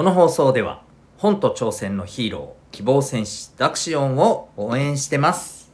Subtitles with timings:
[0.00, 0.82] この放送では
[1.18, 5.70] 本と挑戦のヒーロー希望戦士ダクシオンを応援してます。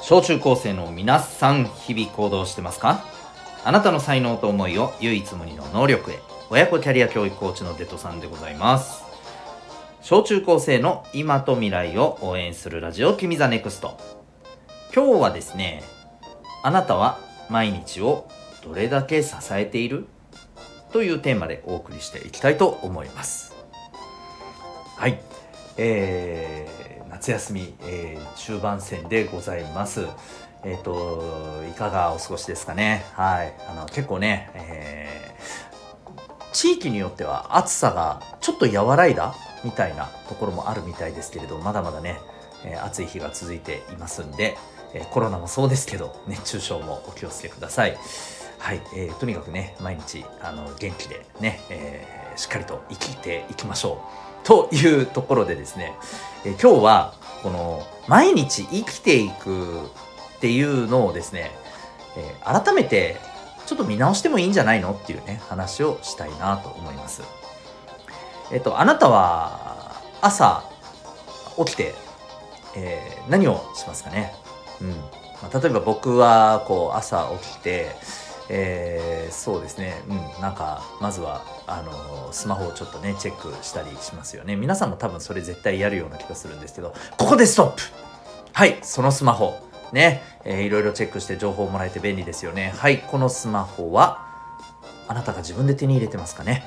[0.00, 3.15] 小中高生の皆さん日々行動してますか？
[3.66, 6.20] あなたの才能と思いを唯一無二の能力へ。
[6.50, 9.02] 親子キャリア教育コーチのデトさんでございます。
[10.02, 13.98] 小中高生の今と未来を応援するラジオ君 the NEXT。
[14.94, 15.82] 今日はですね
[16.62, 17.18] あなたは
[17.50, 18.28] 毎日を
[18.64, 20.06] どれだけ支えている？
[20.92, 23.52] というテーマでお送りしていきたいと思います。
[24.96, 25.18] はい。
[25.76, 30.06] えー、夏休み、えー、中盤戦でございます。
[30.66, 33.06] えっ、ー、と、いかがお過ごしですかね。
[33.14, 33.54] はい。
[33.68, 42.18] あの、結構ね、えー、地域によっては暑さがちょっと和らいだみたいなところもあるみたいですけれど、まだまだね、
[42.64, 44.56] えー、暑い日が続いていますんで、
[44.92, 47.96] え、コロナもそうですけど、 熱中症もお気をつけください。
[48.58, 48.82] はい。
[48.96, 54.00] えー、とにかくね、毎日、あの、元気でね、えー、しっかりと生きていきましょ
[54.42, 54.46] う。
[54.46, 55.94] というところでですね、
[56.44, 57.14] えー、今日は、
[57.44, 59.90] この、毎日生きていく
[60.36, 61.50] っていうのをですね、
[62.16, 63.16] えー、改めて
[63.66, 67.22] ちょっと見直してもいいんじゃないのっていうね、話をしたいなと思います。
[68.52, 70.62] えっ、と、あなたは朝
[71.58, 71.94] 起きて、
[72.76, 74.32] えー、何をしますかね？
[74.80, 74.90] うん。
[75.42, 77.90] まあ、例えば僕はこう朝起きて、
[78.48, 87.82] えー、そうですね、うん、なんかまずはあのスマホをちょっとねチェックしたりしますよね皆さんも多分それ絶対やるような気がするんですけどここでストップ
[88.52, 89.58] はいそのスマホ
[89.92, 92.72] ね、えー、いろいろチェックして情報をもらえて便利ですよね。
[92.76, 94.24] はい、このスマホは、
[95.08, 96.64] あなたが自分で手に入れてますかね？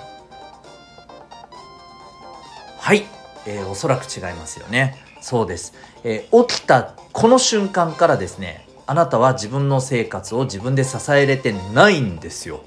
[2.79, 3.05] はい、
[3.45, 4.97] えー、おそらく違いますよね。
[5.21, 12.61] そうです、えー、起きたこの瞬間からですね、あなたは自分の生活を自分で支えれてないんですよ。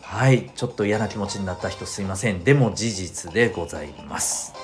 [0.00, 2.44] はい、ちょっと嫌な気持ちになった人すいません。
[2.44, 4.54] でも事実でございます。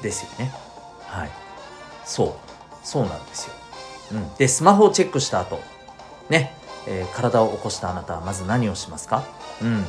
[0.00, 0.54] ですよね。
[1.02, 1.30] はい。
[2.04, 3.54] そう、そうなんですよ。
[4.14, 5.60] うん、でスマホをチェックした後。
[6.30, 6.54] ね、
[6.86, 9.24] えー、体を起こしたあなたはまず何をしますか？
[9.60, 9.84] うん。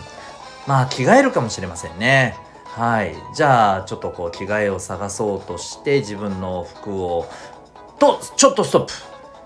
[0.68, 2.36] まあ着替えるかもしれませんね。
[2.66, 3.16] はい。
[3.34, 7.26] じゃあちょっとこう着替えを探そうとして自分の服を
[8.00, 8.94] とちょっとストップ。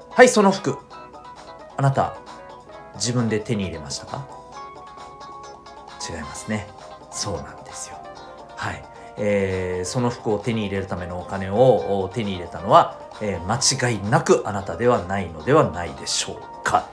[0.09, 0.77] はいその服。
[1.77, 2.17] あなた
[2.95, 4.25] 自分で手に入れましたか？
[6.09, 6.67] 違いますね。
[7.11, 7.97] そうなんですよ。
[8.55, 8.83] はい。
[9.17, 16.87] えー、その服を手に入れるためのお金を手に入れたのはえー、間違いなくあなたではないのではないでしょうか。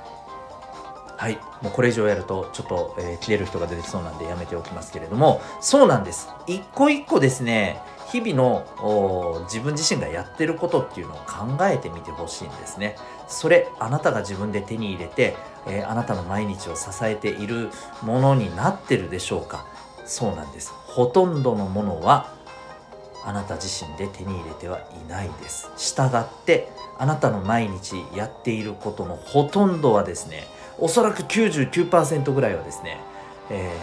[1.17, 1.39] はい。
[1.63, 5.41] もうこれ以上やるとちょっと、えー、切れる人が出てきそうなんでやめておきますけれども。
[5.61, 6.29] そうなんです。
[6.47, 7.81] 一個一個ですね
[8.13, 12.97] 日々の自分自身がやってることっていうのを考えてみてほしいんですね。
[13.29, 15.35] それあなたが自分で手に入れて、
[15.67, 17.71] えー、あなたの毎日を支えている
[18.03, 19.67] ものになってるでしょうか。
[20.05, 20.73] そうなんです。
[20.87, 22.36] ほとんどのものは
[23.27, 25.69] あなた自身で手に入れてはいないです。
[25.77, 30.47] したがってあなたの毎日やっていることのほとんどはですね
[30.79, 32.99] おそらく99%ぐらいはですね、
[33.51, 33.77] え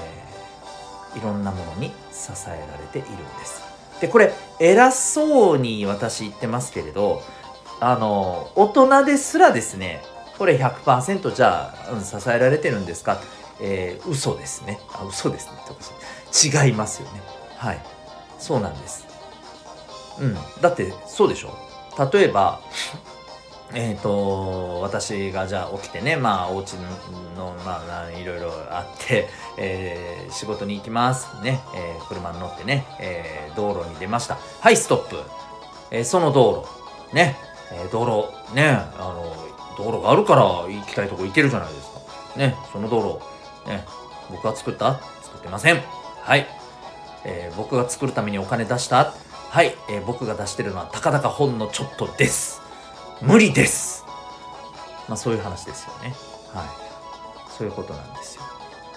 [1.14, 3.62] ー、いろんなものに支えられているんです。
[4.00, 7.22] でこれ偉そうに私言ってますけれど
[7.80, 10.02] あの大人ですらですね
[10.38, 13.20] これ100%じゃあ、うん、支えられてるんですか？
[13.62, 14.80] えー、嘘ですね。
[14.92, 16.66] あ、嘘ですね。
[16.66, 17.22] 違いますよね。
[17.56, 17.80] はい。
[18.40, 19.06] そうなんです。
[20.20, 21.58] うん、だってそうでしょ？
[22.12, 22.60] 例えば
[23.74, 31.28] えっ、ー、と私がじゃあ起きてねまあお家のまあいろいろあって、えー、仕事に行きます。
[31.42, 34.38] ね、えー、車に乗ってね、えー、道路に出ました。
[34.60, 35.20] はいストップ、
[35.92, 36.68] えー、その道
[37.12, 37.16] 路。
[37.16, 37.38] ね、
[37.72, 39.36] えー、道路ねあの
[39.78, 42.00] 道路があるから行きたいとこ行けるじゃないですか。
[42.38, 43.20] ねその道
[43.66, 43.70] 路。
[43.70, 43.86] ね
[44.30, 45.00] 僕が作った？
[45.24, 45.82] 作ってません。
[46.22, 46.48] はい、
[47.24, 49.14] えー、僕が作るためにお金出した？
[49.54, 52.60] はい、えー、僕が出してるのはたかだかほんのちょっとです。
[53.22, 54.04] 無理です。
[55.08, 56.16] まあそういう話ですよね。
[56.52, 57.52] はい。
[57.52, 58.42] そういうことなんですよ。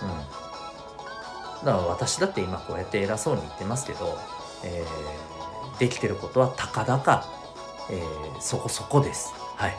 [0.01, 1.67] うん。
[1.67, 4.17] だから私だって今こうやって偉そうに言ってますけど、
[4.65, 7.27] えー、できてることはたかだか、
[7.91, 9.35] えー、そこそこです。
[9.57, 9.75] はい。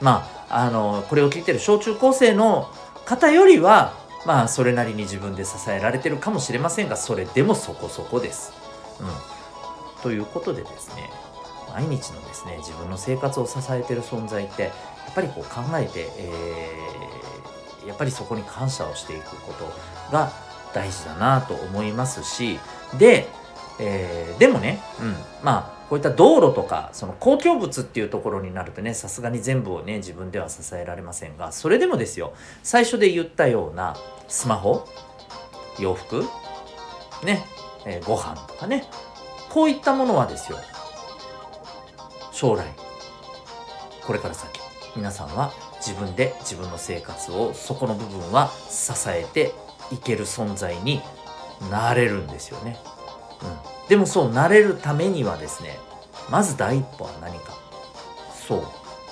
[0.00, 2.70] まあ、あの、これを聞いてる小中高生の
[3.04, 3.94] 方よりは、
[4.26, 8.52] まあ、それなりに自分で支えられてるかもしれませんが、それでもそこそこです。
[9.00, 9.39] うん。
[10.02, 11.10] ということでですね
[11.72, 14.70] 毎日のですね自分の生活を支えてる存在ってや
[15.10, 19.72] っぱりこう考えて、えー、やっぱりそこに感謝をしていくこと
[20.12, 20.32] が
[20.74, 22.58] 大事だなと思いますし
[22.98, 23.28] で、
[23.80, 32.32] えー、でもね、うん、まあこういった道路とかその公共物っていうところになるとねさすがに全部をね自分では支えられませんがそれでもですよ
[32.62, 33.96] 最初で言ったような
[34.28, 34.86] スマホ
[35.80, 36.24] 洋服
[37.24, 37.44] ね、
[37.84, 38.84] えー、ご飯とかね
[39.50, 40.58] こういったものはですよ。
[42.32, 42.64] 将来。
[44.06, 44.60] これから先。
[44.96, 45.52] 皆さんは
[45.84, 49.52] 自分で自分の生活をそこの部分は支えて
[49.92, 51.00] いける存在に
[51.70, 52.78] なれるんですよね。
[53.42, 53.88] うん。
[53.88, 55.78] でもそうなれるためにはですね
[56.30, 57.52] まず第一歩は何か。
[58.46, 58.62] そう。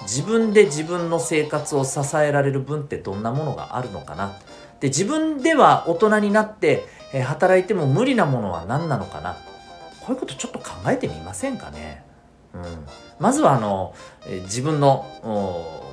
[0.02, 4.38] 自分で自分の生活を支えられる分ってどんなものがあるのかな。
[4.79, 9.37] で自分では大人になって、え働いても無理なものは何なのかな。
[10.08, 12.02] こういうことちょっと考えてみませんかね、
[12.55, 12.62] うん、
[13.20, 13.94] まずはあの、
[14.26, 15.05] え自分の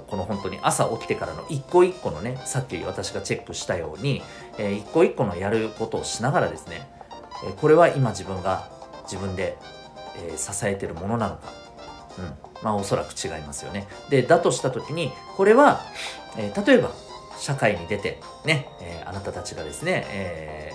[0.07, 4.21] この本当に朝起きてからの一個一個のねさっき私がチェックしたように、
[4.57, 6.88] えー、一個一個のやることをしながらですね、
[7.45, 8.69] えこれは今自分が
[9.03, 9.57] 自分で、
[10.15, 11.51] えー、支えてるものなのか、
[12.17, 12.25] うん、
[12.63, 13.85] まあおそらく違いますよね。
[14.09, 15.81] でだとした時にこれは、
[16.38, 16.91] えー、例えば
[17.38, 20.75] 社会に出てね、え、あなたたちがですね、えー、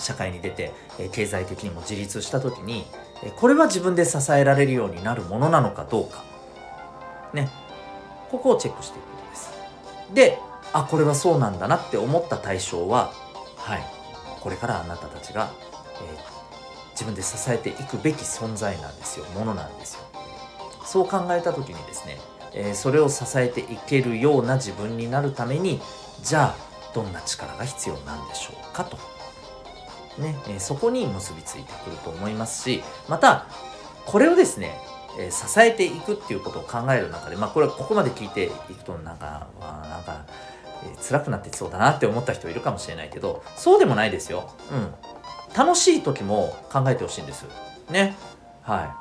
[0.00, 2.86] 社会に出て、え、経済的にも自立した時に、
[3.22, 6.24] え、これは自分で支えられるようになるものなのかどうか。
[7.32, 7.48] ね。
[8.30, 9.50] ここをチェックしていくことです。
[10.14, 10.38] で
[10.72, 13.12] あこれはそうなんだなって思った対象は
[13.56, 13.84] はい。
[14.40, 15.50] これからあなたたちが、
[15.96, 19.26] えー、自分で支えていくべき存在なんですよ。
[19.34, 20.00] ものなんですよ。
[20.84, 22.18] そう考えた時にですね、
[22.52, 25.80] えー、それを支えていけるような自分になるために
[26.22, 28.98] じゃあどんな力が必要なんでしょうかと。
[30.18, 33.46] ね、え、そこに結びついてくると思いますしまた
[34.06, 34.76] これをですね
[35.18, 40.24] え、支えていくっていうことを考える中でまあこれはここまで聞いていくとなんか、まあ、なんか、
[40.84, 44.50] え、辛くなってきそうだなって思った人いるかもしれないけどそうでもないですよ。
[44.72, 44.94] うん。
[45.56, 47.44] 楽しい時も考えてほしいんです。
[47.90, 48.14] ね。
[48.62, 48.96] は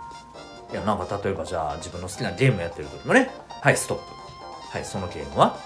[0.71, 0.73] い。
[0.73, 3.29] いやなんか例えばじゃあ自分の好きなゲームやってる時もね。
[3.61, 4.03] はいストップ。
[4.71, 5.57] はいそのゲームは。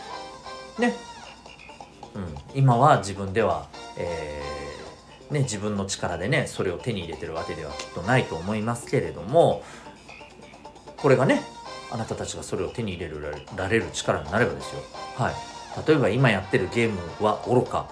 [0.78, 0.94] ね。
[2.16, 2.36] うん。
[2.54, 3.68] 今は自分では
[3.98, 4.53] えー、
[5.34, 9.64] ね自分の力でねそれを手に入れてるわけではきっとないと思いますけれども
[10.98, 11.42] これがね
[11.92, 13.12] あなたたちがそれを手に入れ
[13.56, 14.82] られる力になればですよ。
[15.16, 15.34] はい。
[15.88, 17.88] 例えば今やってるゲームは愚か、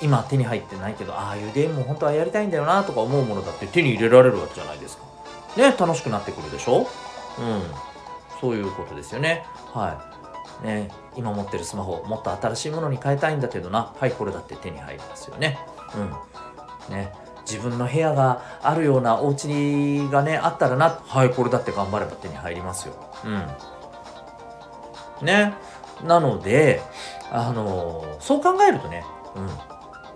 [0.00, 0.06] うん。
[0.06, 5.04] 今手に入ってないけどああいうゲームも本当はやりたいんだよなとか思うものだって手に入れられるわけじゃないですか。
[5.56, 6.80] ね楽しくなってくるでしょ？
[6.80, 6.86] うん。
[8.40, 9.46] そういうことですよね。
[9.72, 10.12] は
[10.62, 10.66] い。
[10.66, 13.94] ね今持ってるスマホもっと新しいものに変えたいんだけどな。
[13.98, 15.58] はいこれだって手に入りますよね。
[15.96, 16.94] うん。
[16.94, 17.12] ね。
[17.46, 21.00] 自分の部屋があるようなお家がねあったらな。
[21.06, 22.94] はいこれだって頑張れば手に入りますよ。
[23.24, 25.26] うん。
[25.26, 25.54] ね。
[26.04, 26.82] なので
[27.30, 29.04] あのー、そう考えるとね
[29.36, 29.46] うん。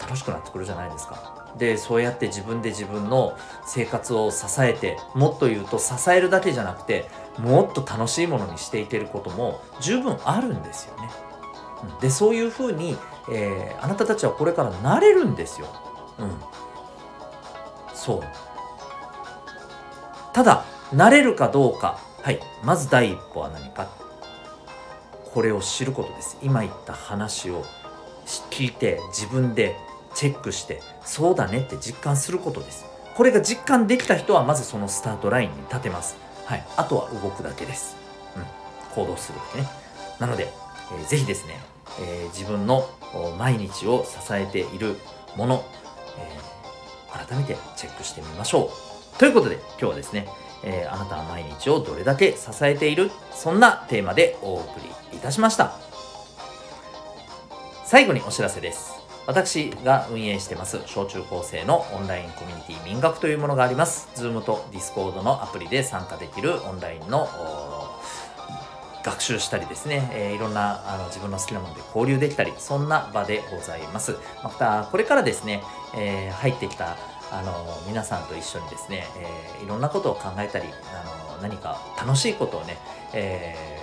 [0.01, 1.37] 楽しくなってくるじゃないですか。
[1.59, 3.37] でそうやって自分で自分の
[3.67, 7.09] 生活を支えてもっと言うと支えるだけじゃなくて
[7.39, 11.09] もっと楽しいものにしていけることも十分あるんですよね。
[12.01, 12.97] でそういうふうに、
[13.31, 15.67] えー、あなたたちはこれからなれるんですよ。
[16.19, 16.37] うん、
[17.95, 18.23] そう。
[20.33, 21.99] ただなれるかどうか。
[22.23, 22.41] はい。
[22.63, 23.89] まず第一歩は何か。
[25.33, 26.39] これを知ることです。
[26.43, 27.65] 今言った話を
[28.51, 29.77] 聞いて自分で
[30.15, 32.87] チェックしてそうだねって実感することです。
[33.15, 36.17] これが実感できた人はまずそのスタートラインに立てます。
[36.45, 36.65] はい。
[36.77, 37.97] あとは動くだけです。
[38.37, 38.45] うん。
[38.95, 39.69] 行動するだけね。
[40.19, 40.49] なので、
[40.93, 41.61] えー、ぜひですね、
[42.01, 42.89] えー、自分の
[43.39, 44.97] 毎日を支えている
[45.37, 45.65] もの、
[46.19, 48.71] えー、改めてチェックしてみましょ
[49.15, 49.19] う。
[49.19, 50.29] ということで今日はですね、
[50.63, 53.11] えー、あなたは毎日をどれだけ支えている？
[53.33, 55.73] そんなテーマでお送りいたしました。
[57.85, 58.99] 最後にお知らせです。
[59.27, 64.09] 私が運営してます小中高生のオンラインコミュニティ民学というものがあります。
[64.15, 67.29] Zoom と Discord のアプリで参加できるオンラインの
[69.05, 74.17] 学習したりですね、えー、いろんなあの自分の好きなもので交流できたりそんな場でございます。
[74.43, 75.63] またこれからですね、
[75.97, 76.97] えー、入ってきた
[77.31, 77.53] あの
[77.87, 80.65] 皆さんと一緒にですね、えー、いろんなことを考えたり
[80.95, 82.79] あの何か楽しいことをね、
[83.13, 83.79] え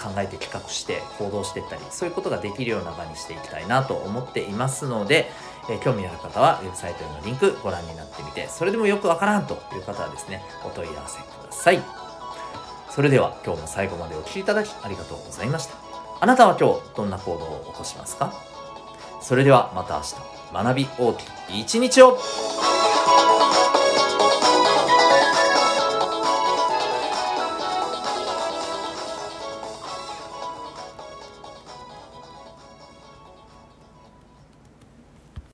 [0.00, 5.30] 考えて企画して行動していったりそういうことができるような場にしていきたいなと思っていますので、
[5.68, 11.99] え、興味ある方はウェブサイトへのリンクご覧になってみてそれでもよくわからんという方はですねお問い合わせください。
[12.90, 15.74] それでは今日も最後までお聴きいただきありがとうございました。
[16.20, 18.34] あなたは今日どんな行動を起こしますか？
[19.22, 20.14] それではまた明日。
[20.52, 21.22] 学び大き
[21.56, 22.18] い一日を。